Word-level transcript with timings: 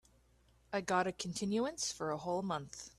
I 0.73 0.81
got 0.81 1.05
a 1.05 1.11
continuance 1.11 1.91
for 1.91 2.09
a 2.09 2.17
whole 2.17 2.41
month. 2.41 2.89